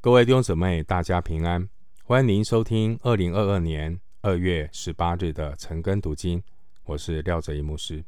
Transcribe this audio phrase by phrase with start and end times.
[0.00, 1.68] 各位弟兄姊妹，大家平安！
[2.04, 6.40] 欢迎您收听二零二二年二月十八日的晨更读经，
[6.84, 8.04] 我是廖哲一牧师。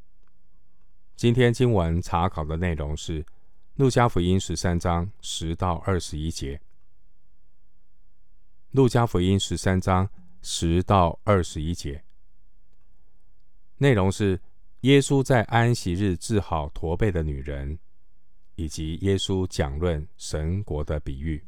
[1.16, 3.24] 今天经文查考的内容是
[3.74, 6.56] 《路加福音》十三章十到二十一节，
[8.71, 10.09] 《路加福音》十三章
[10.43, 12.04] 十到二十一节，
[13.79, 14.41] 内容是
[14.83, 17.77] 耶稣在安息日治好驼背的女人，
[18.55, 21.45] 以及耶稣讲论神国的比喻。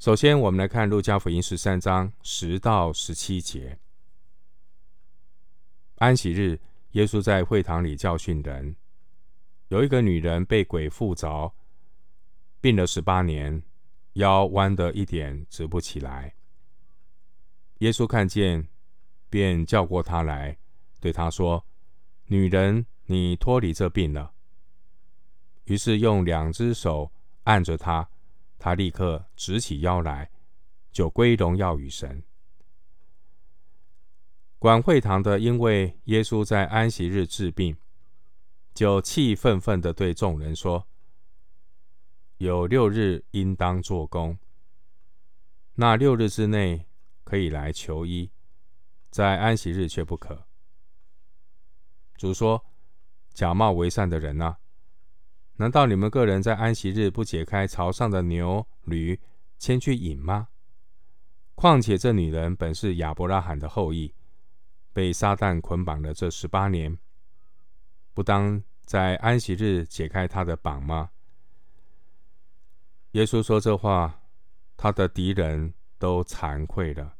[0.00, 3.78] 首先，我们来看《路加福音》十三章十到十七节。
[5.96, 6.58] 安息日，
[6.92, 8.76] 耶稣在会堂里教训人。
[9.68, 11.52] 有一个女人被鬼附着，
[12.62, 13.62] 病了十八年，
[14.14, 16.34] 腰弯得一点直不起来。
[17.80, 18.68] 耶稣看见，
[19.28, 20.56] 便叫过她来，
[20.98, 21.66] 对她说
[22.28, 24.32] ：“女人，你脱离这病了。”
[25.64, 27.12] 于是用两只手
[27.42, 28.08] 按着她。
[28.60, 30.30] 他立刻直起腰来，
[30.92, 32.22] 就归荣耀与神。
[34.58, 37.74] 管会堂的因为耶稣在安息日治病，
[38.74, 40.86] 就气愤愤地对众人说
[42.36, 44.38] ：“有六日应当做工，
[45.76, 46.86] 那六日之内
[47.24, 48.30] 可以来求医，
[49.08, 50.46] 在安息日却不可。”
[52.18, 52.66] 主说
[53.32, 54.58] ：“假冒为善的人啊！”
[55.60, 59.20] 难道你们个人在安息日不解开槽上的牛驴
[59.58, 60.48] 牵去饮吗？
[61.54, 64.14] 况且这女人本是亚伯拉罕的后裔，
[64.94, 66.96] 被撒旦捆绑了这十八年，
[68.14, 71.10] 不当在安息日解开她的绑吗？
[73.10, 74.22] 耶稣说这话，
[74.78, 77.16] 他的敌人都惭愧了。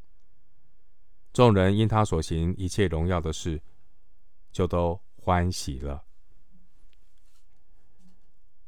[1.35, 3.61] 众人因他所行一切荣耀的事，
[4.51, 6.07] 就都欢喜了。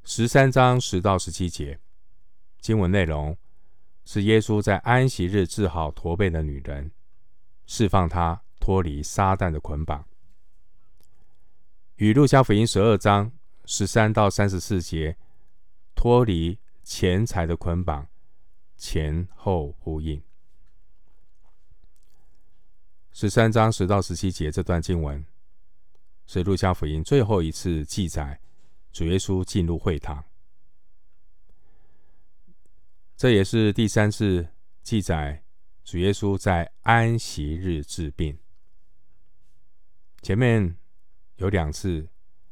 [0.04, 1.78] 十三章十到十七节
[2.60, 3.36] 经文内容
[4.04, 6.90] 是耶稣在安息日治好驼背的女人，
[7.66, 10.04] 释放她脱离撒旦的捆绑，
[11.96, 13.30] 与路加福音十二章
[13.64, 15.16] 十三到三十四节
[15.94, 18.08] 脱离钱财的捆绑
[18.76, 20.20] 前后呼应。
[23.12, 25.24] 十三章十到十七节这段经文
[26.26, 28.40] 是路加福音最后一次记载。
[28.92, 30.22] 主耶稣进入会堂，
[33.16, 34.48] 这也是第三次
[34.82, 35.42] 记载
[35.82, 38.38] 主耶稣在安息日治病。
[40.20, 40.76] 前面
[41.36, 42.08] 有两次，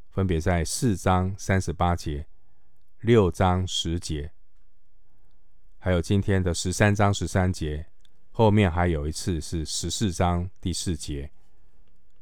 [0.09, 2.27] 分别在四章三十八节、
[2.99, 4.33] 六章十节，
[5.77, 7.87] 还有今天的十三章十三节。
[8.33, 11.31] 后面还有一次是十四章第四节，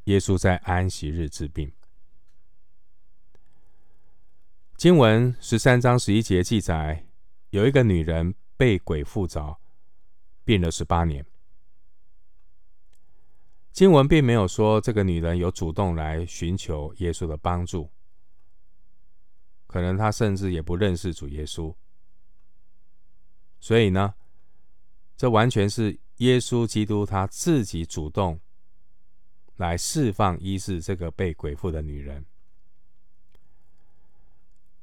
[0.06, 1.72] 耶稣在安息日治病。
[4.80, 7.06] 经文十三章十一节记载，
[7.50, 9.60] 有一个女人被鬼附着，
[10.46, 11.26] 病了十八年。
[13.74, 17.92] 经文并没有说这个女人有主动来寻求耶稣的帮助，
[19.68, 21.76] 可能她甚至也不认识主耶稣。
[23.60, 24.14] 所以呢，
[25.18, 28.40] 这完全是耶稣基督他自己主动
[29.58, 32.26] 来释放医治这个被鬼附的女人。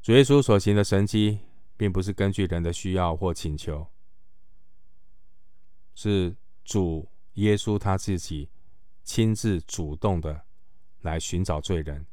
[0.06, 1.40] 主耶稣所行的神迹，
[1.76, 3.84] 并不是根据人的需要或请求，
[5.96, 8.48] 是主耶稣他自己
[9.02, 10.42] 亲自主动的
[11.00, 12.06] 来寻找罪人，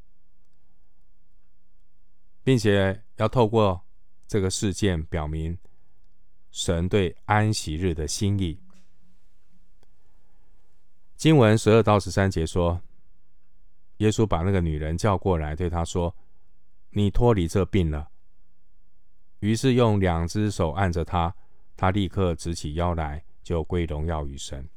[2.44, 3.80] 并且要透过
[4.28, 5.56] 这个事件表明
[6.50, 8.60] 神对安息日的心意。
[11.16, 12.81] 经文十二到十三节说，
[13.98, 16.16] 耶稣把那个女人叫过来，对她说。
[16.94, 18.09] 你脱离这病了。
[19.40, 21.36] 于是用两只手按着他，
[21.76, 24.70] 他立刻直起腰来，就归荣耀于神。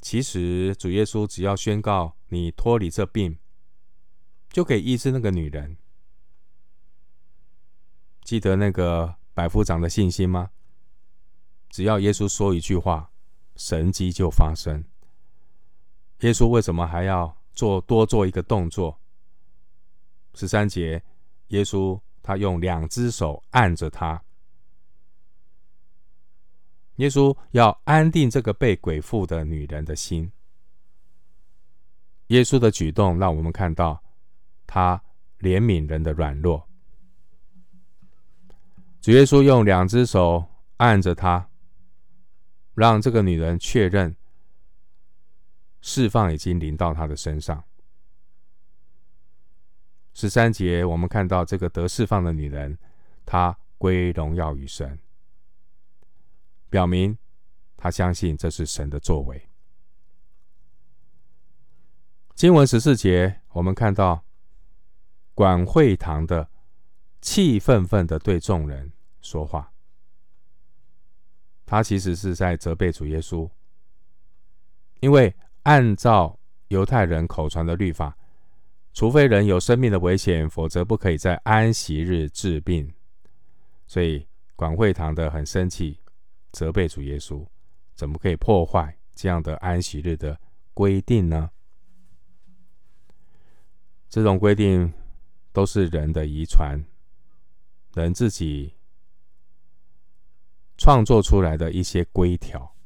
[0.00, 3.38] 其实主耶稣只要宣告你脱离这病，
[4.50, 5.76] 就可以医治那个女人。
[8.22, 10.50] 记得那个百夫长的信心吗？
[11.68, 13.10] 只要耶稣说一句话，
[13.56, 14.84] 神迹就发生。
[16.20, 18.98] 耶稣为什么还要做多做一个动作？
[20.34, 21.02] 十三节，
[21.48, 24.22] 耶稣他用两只手按着他，
[26.96, 30.30] 耶稣要安定这个被鬼附的女人的心。
[32.28, 34.02] 耶稣的举动让我们看到
[34.66, 35.02] 他
[35.40, 36.66] 怜悯人的软弱。
[39.00, 40.46] 主耶稣用两只手
[40.78, 41.48] 按着他，
[42.74, 44.16] 让这个女人确认
[45.82, 47.62] 释放已经临到她的身上。
[50.14, 52.78] 十三节，我们看到这个得释放的女人，
[53.26, 54.98] 她归荣耀于神，
[56.70, 57.18] 表明
[57.76, 59.50] 他相信这是神的作为。
[62.34, 64.24] 经文十四节，我们看到
[65.34, 66.48] 管会堂的
[67.20, 69.72] 气愤愤的对众人说话，
[71.66, 73.50] 他其实是在责备主耶稣，
[75.00, 75.34] 因为
[75.64, 76.38] 按照
[76.68, 78.16] 犹太人口传的律法，
[78.94, 82.94] 除非人有生命的危险，否则不可以在安息日治病。
[83.88, 85.98] 所以管会堂的很生气，
[86.52, 87.44] 责备主耶稣，
[87.96, 90.40] 怎么可以破坏这样的安息日的
[90.72, 91.50] 规定呢？
[94.08, 94.94] 这种规定
[95.52, 96.80] 都是人的遗传，
[97.94, 98.74] 人自己
[100.78, 102.76] 创作出来的一些规条。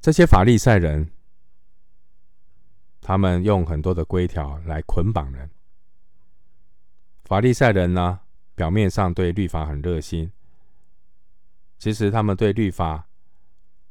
[0.00, 1.11] 这些法利赛人，
[3.02, 5.50] 他们用很多的规条来捆绑人。
[7.24, 8.20] 法利赛人呢，
[8.54, 10.30] 表面上对律法很热心，
[11.78, 13.08] 其实他们对律法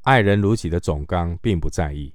[0.02, 2.13] 爱人如己的总纲并不在意。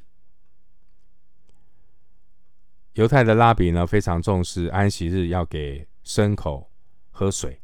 [2.95, 6.71] 犹太的拉比呢，非常重视安息日要给牲口
[7.11, 7.61] 喝水，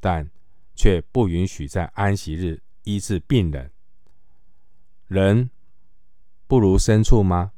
[0.00, 0.28] 但
[0.74, 3.70] 却不允许在安息日医治病人。
[5.06, 5.48] 人
[6.48, 7.52] 不如牲畜吗？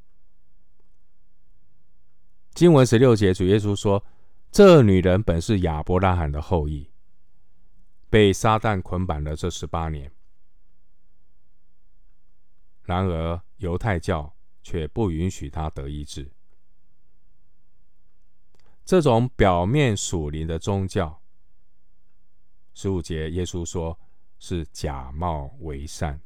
[2.54, 4.04] 经文十六节，主耶稣说
[4.50, 6.90] ：“这女人本是亚伯拉罕的后裔，
[8.10, 10.10] 被撒旦捆绑了这十八年，
[12.82, 16.30] 然而犹太教却不允许她得医治。”
[18.84, 21.22] 这种表面属灵的宗教，
[22.74, 23.96] 十五节耶稣说
[24.40, 26.20] 是假冒为善。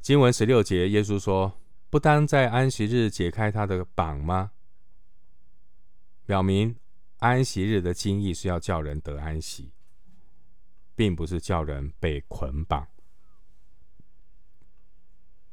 [0.00, 1.60] 经文十六节耶稣说，
[1.90, 4.52] 不当在安息日解开他的绑吗？
[6.26, 6.76] 表明
[7.18, 9.72] 安息日的经义是要叫人得安息，
[10.94, 12.86] 并不是叫人被捆绑。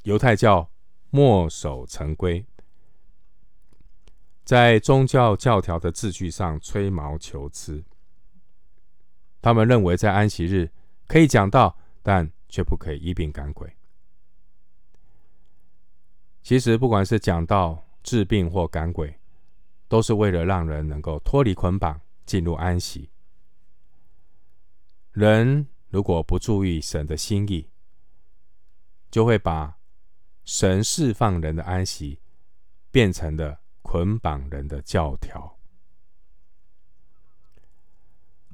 [0.04, 0.70] 犹太教
[1.10, 2.46] 墨守成规。
[4.44, 7.84] 在宗教教条的字句上吹毛求疵，
[9.42, 10.70] 他们认为在安息日
[11.08, 13.76] 可以讲道，但却不可以一病赶鬼。
[16.46, 19.20] 其实，不管是讲到、治病或赶鬼，
[19.88, 23.10] 都是为了让人能够脱离捆绑，进入安息。
[25.12, 27.68] 人如果不注意神的心意，
[29.10, 29.80] 就会把
[30.44, 32.20] 神释放人的安息
[32.92, 35.58] 变成了捆绑人的教条。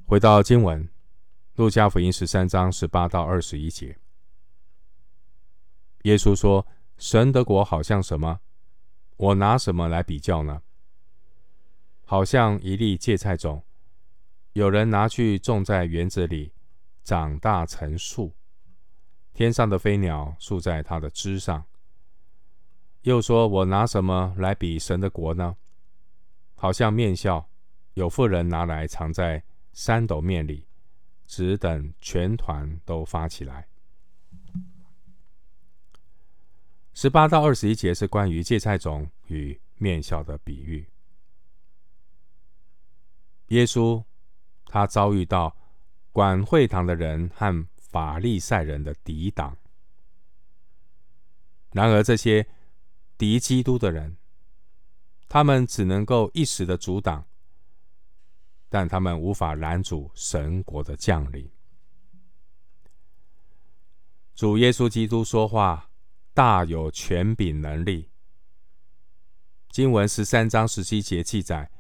[0.06, 0.86] 回到经文，
[1.56, 3.98] 《路加福音》十三章十八到二十一节，
[6.04, 6.66] 耶稣说
[7.02, 8.42] ：“神的国好像什么？
[9.18, 10.62] 我拿什么来比较呢？
[12.06, 13.66] 好像一粒芥菜种，
[14.54, 16.54] 有人拿去种在园子里，
[17.04, 18.32] 长大成树，
[19.34, 21.66] 天上的飞鸟宿在它的枝上。”
[23.02, 25.58] 又说：“我拿什么来比神的国呢？
[26.54, 27.44] 好像面酵，
[27.96, 29.44] 有妇人拿来藏在
[29.74, 30.68] 三斗面里，
[31.26, 33.68] 只等全团都发起来。”
[36.94, 40.88] 十八到二十一节是关于芥菜种与面酵的比喻。
[43.48, 44.04] 耶稣
[44.66, 45.56] 他遭遇到
[46.12, 49.58] 管会堂的人和法利赛人的抵挡，
[51.72, 52.48] 然而这些。
[53.18, 54.18] 敌基督的人，
[55.30, 57.24] 他们只能够一时的阻挡，
[58.68, 61.48] 但他们无法拦阻神国的降临。
[64.34, 65.91] 主耶稣基督说话
[66.34, 68.10] 大有权柄能力。
[69.70, 71.72] 经文十三章十七节记载，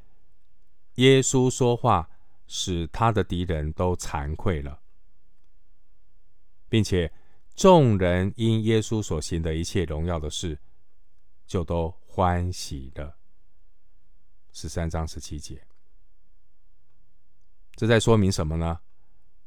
[0.96, 2.10] 耶稣说话
[2.48, 4.81] 使他的敌人都惭愧了，
[6.70, 7.12] 并且
[7.55, 10.60] 众人因耶稣所行的一切荣耀的事。
[11.51, 13.17] 就都欢喜了。
[14.53, 15.67] 十三章十七节，
[17.75, 18.79] 这在说明什么呢？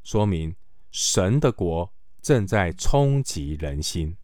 [0.03, 0.55] 说明
[0.91, 4.15] 神的国正在冲击人心。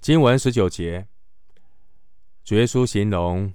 [0.00, 1.06] 经文十九节，
[2.42, 3.52] 主耶稣形容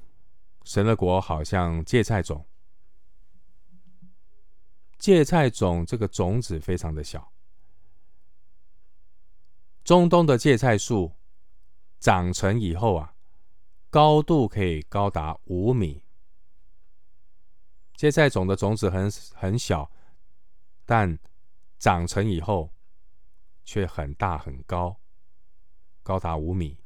[0.64, 2.46] 神的国好像芥菜种。
[5.00, 7.32] 芥菜种这个种子非常的小，
[9.84, 11.12] 中东的芥菜树。
[11.98, 13.16] 长成以后啊，
[13.90, 16.04] 高度可以高达五米。
[17.96, 19.90] 芥菜种的种子很很小，
[20.86, 21.18] 但
[21.80, 22.72] 长成以后
[23.64, 25.00] 却很大很高，
[26.06, 26.78] 高达五米。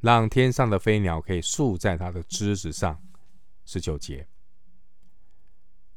[0.00, 3.00] 让天上的飞鸟可以宿在它的枝子上。
[3.64, 4.28] 十九节，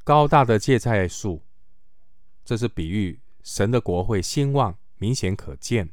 [0.02, 1.44] 高大的芥菜树，
[2.44, 5.90] 这是比喻神的国会兴旺，明显可见。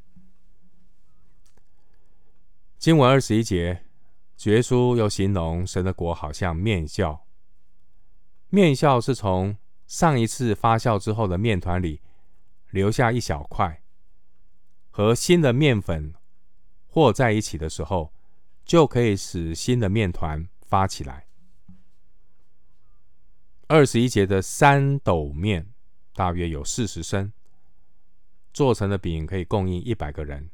[2.80, 3.86] 经文二十一节，
[4.36, 7.20] 绝书又形容神的国好像面酵，
[8.50, 12.02] 面酵是从上一次发酵之后的面团里
[12.72, 13.84] 留下一小块，
[14.98, 16.12] 和新的面粉
[16.88, 18.12] 和在一起的时候，
[18.66, 21.28] 就可以使新的面团发起来。
[23.68, 25.72] 二十一节的三斗面
[26.16, 27.32] 大约有四十升，
[28.52, 30.50] 做成的饼可以供应一百个人。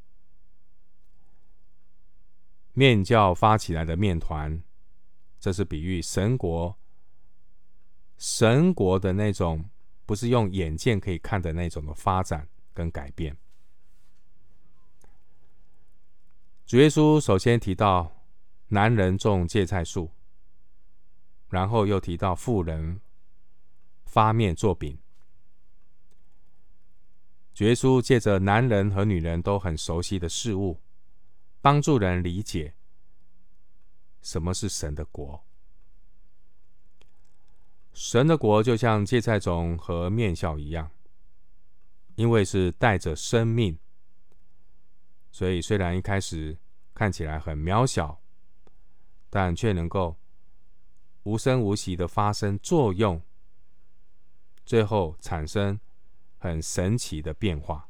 [2.74, 4.62] 面酵发起来的面团，
[5.40, 6.78] 这是比喻神国，
[8.18, 9.70] 神国的那种
[10.06, 13.38] 不是用眼见可以看的那种的发展跟改变。
[16.65, 18.24] 主耶稣首先提到
[18.67, 20.12] 男人种芥菜树。
[21.50, 23.00] 然后又提到妇人
[24.05, 24.98] 发面做饼，
[27.53, 30.79] 主耶稣借着男人和女人都很熟悉的事物，
[31.62, 32.74] 帮助人理解
[34.24, 35.46] 什么是神的国。
[37.93, 40.89] 神的国就像芥菜种和面酵一样，
[42.15, 43.77] 因为是带着生命，
[45.34, 46.58] 所以虽然一开始
[46.94, 48.22] 看起来很渺小，
[49.30, 50.16] 但却能够。
[51.25, 53.22] 无声无息的发生作用，
[54.66, 55.80] 最后产生
[56.38, 57.88] 很神奇的变化。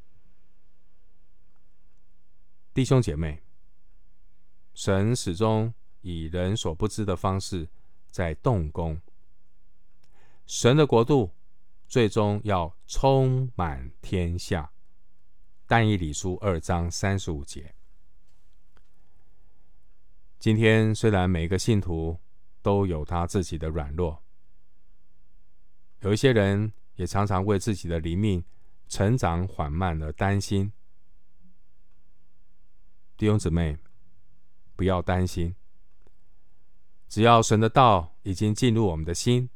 [2.76, 3.42] 弟兄姐妹，
[4.76, 7.68] 神始终以人所不知的方式
[8.12, 9.02] 在动工。
[10.46, 11.32] 神的国度
[11.88, 14.73] 最终要充满天下。
[15.66, 17.74] 但以理书二章三十五节。
[20.40, 22.20] 今天虽然每个信徒，
[22.62, 24.22] 都有他自己的软弱，
[26.02, 28.44] 有一些人也常常为自己的灵命
[28.90, 30.72] 成长缓慢而担心。
[33.16, 33.78] 弟兄姊妹，
[34.76, 35.56] 不要担心，
[37.08, 39.50] 只要神的道已经进入我们的心，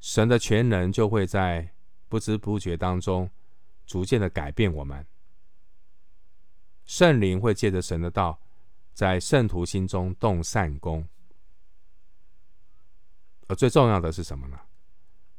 [0.00, 1.72] 神的全能就会在
[2.08, 3.30] 不知不觉当中
[3.88, 5.04] 逐渐的改变我们。
[6.84, 8.38] 圣灵会借着神的道，
[8.92, 11.08] 在圣徒心中动善工。
[13.48, 14.60] 而最重要的是什么呢？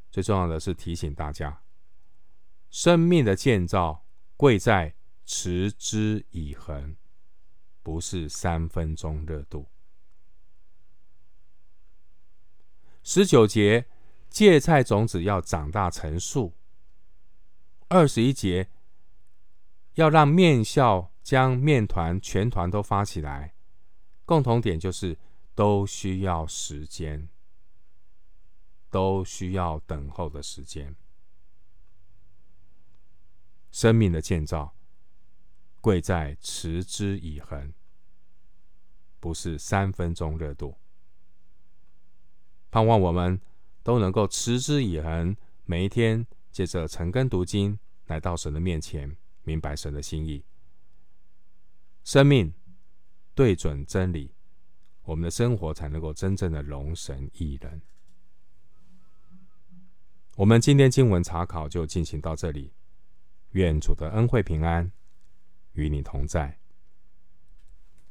[0.09, 1.61] 最重要的是提醒大家，
[2.71, 4.03] 生命的建造
[4.35, 6.97] 贵在持之以恒，
[7.83, 9.67] 不是三分钟热度。
[13.03, 13.85] 十九节，
[14.29, 16.53] 芥菜种子要长大成树。
[17.89, 18.69] 二十一节，
[19.95, 23.53] 要让面酵将面团全团都发起来，
[24.25, 25.17] 共同点就是
[25.53, 27.27] 都需要时间。
[28.91, 30.95] 都需要等候的时间。
[33.71, 34.73] 生命的建造
[35.79, 37.71] 贵在持之以恒，
[39.19, 40.75] 不是三分钟热度。
[42.71, 43.39] 盼望我们
[43.83, 47.77] 都能够持之以恒，每一天借着晨根读经
[48.07, 50.43] 来到神的面前，明白神的心意。
[52.03, 52.53] 生命
[53.33, 54.33] 对准真理，
[55.03, 57.81] 我们的生活才能够真正的荣神一人。
[60.35, 62.73] 我们今天经文查考就进行到这里，
[63.51, 64.91] 愿主的恩惠平安
[65.73, 66.58] 与你同在。